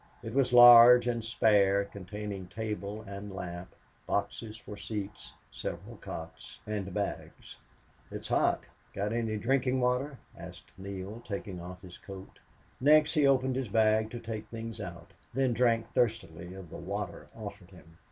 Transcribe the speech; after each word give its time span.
It 0.23 0.33
was 0.33 0.51
large 0.51 1.07
and 1.07 1.23
spare, 1.23 1.85
containing 1.85 2.47
table 2.47 3.03
and 3.03 3.31
lamp, 3.31 3.75
boxes 4.07 4.57
for 4.57 4.75
seats, 4.75 5.35
several 5.51 5.97
cots, 5.97 6.59
and 6.65 6.91
bags. 6.91 7.55
"It's 8.09 8.29
hot. 8.29 8.63
Got 8.95 9.13
any 9.13 9.37
drinking 9.37 9.79
water?" 9.79 10.17
asked 10.35 10.71
Neale, 10.75 11.21
taking 11.23 11.61
off 11.61 11.83
his 11.83 11.99
coat. 11.99 12.39
Next 12.79 13.13
he 13.13 13.27
opened 13.27 13.55
his 13.55 13.67
bag 13.67 14.09
to 14.09 14.19
take 14.19 14.47
things 14.47 14.81
out, 14.81 15.11
then 15.35 15.53
drank 15.53 15.93
thirstily 15.93 16.55
of 16.55 16.71
the 16.71 16.77
water 16.77 17.27
offered 17.35 17.69
him. 17.69 17.99